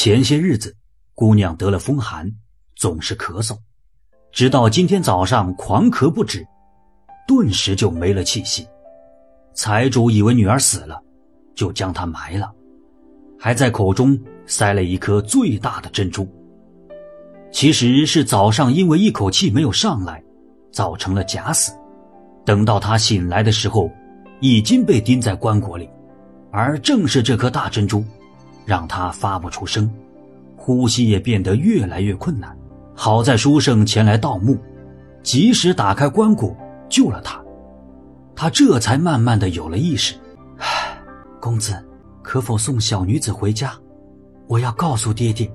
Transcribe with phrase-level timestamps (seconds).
[0.00, 0.76] 前些日子，
[1.12, 2.32] 姑娘得了风寒，
[2.76, 3.58] 总是咳嗽，
[4.30, 6.46] 直到今天早上狂咳不止，
[7.26, 8.64] 顿时就没了气息。
[9.54, 11.02] 财主以为女儿死了，
[11.56, 12.48] 就将她埋了，
[13.40, 14.16] 还在口中
[14.46, 16.28] 塞了一颗最大的珍珠。
[17.50, 20.22] 其实是早上因为一口气没有上来，
[20.70, 21.72] 造成了假死。
[22.46, 23.90] 等到他醒来的时候，
[24.38, 25.90] 已经被钉在棺椁里，
[26.52, 28.04] 而正是这颗大珍珠。
[28.68, 29.90] 让他发不出声，
[30.54, 32.54] 呼吸也变得越来越困难。
[32.94, 34.58] 好在书生前来盗墓，
[35.22, 36.54] 及时打开棺椁
[36.86, 37.42] 救了他，
[38.36, 40.14] 他这才慢慢的有了意识。
[40.58, 41.00] 唉，
[41.40, 41.82] 公子，
[42.22, 43.72] 可否送小女子回家？
[44.46, 45.50] 我要告诉爹爹，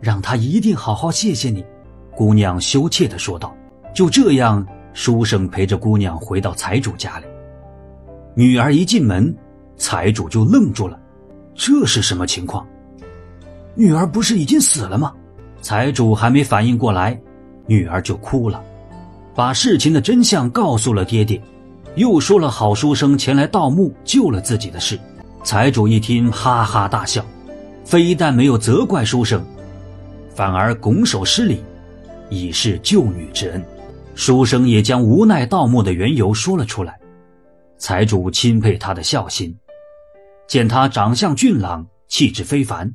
[0.00, 1.64] 让他一定好好谢谢你。
[2.16, 3.54] 姑娘羞怯的说道。
[3.94, 7.26] 就这样，书生陪着姑娘回到财主家里。
[8.34, 9.32] 女儿一进门，
[9.76, 10.98] 财主就愣住了。
[11.62, 12.66] 这是什么情况？
[13.74, 15.12] 女儿不是已经死了吗？
[15.60, 17.20] 财主还没反应过来，
[17.66, 18.64] 女儿就哭了，
[19.34, 21.38] 把事情的真相告诉了爹爹，
[21.96, 24.98] 又说了好书生前来盗墓救了自己的事。
[25.44, 27.22] 财主一听，哈哈大笑，
[27.84, 29.44] 非但没有责怪书生，
[30.34, 31.62] 反而拱手施礼，
[32.30, 33.62] 以示救女之恩。
[34.14, 36.98] 书生也将无奈盗墓的缘由说了出来，
[37.76, 39.54] 财主钦佩他的孝心。
[40.50, 42.92] 见他长相俊朗，气质非凡，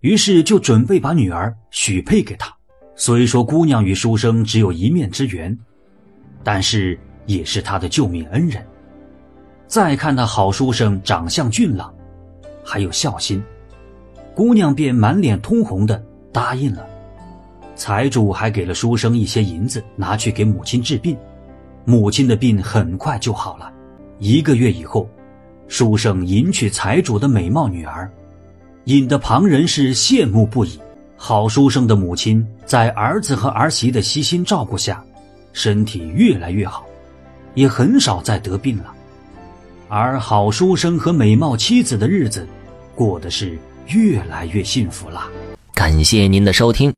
[0.00, 2.50] 于是就准备把女儿许配给他。
[2.96, 5.54] 虽说姑娘与书生只有一面之缘，
[6.42, 8.66] 但是也是他的救命恩人。
[9.66, 11.92] 再看那好书生长相俊朗，
[12.64, 13.42] 还有孝心，
[14.34, 16.86] 姑娘便满脸通红的答应了。
[17.76, 21.14] 财主还给了书生一些银子，拿去给母亲治病。
[21.84, 23.70] 母亲的病很快就好了，
[24.18, 25.06] 一个月以后。
[25.72, 28.06] 书生迎娶财主的美貌女儿，
[28.84, 30.78] 引得旁人是羡慕不已。
[31.16, 35.02] 好书生的母亲在儿子和儿媳的悉心照顾下，
[35.54, 36.84] 身体越来越好，
[37.54, 38.92] 也很少再得病了。
[39.88, 42.46] 而好书生和美貌妻子的日子，
[42.94, 45.26] 过得是越来越幸福了。
[45.72, 46.92] 感谢您的收听。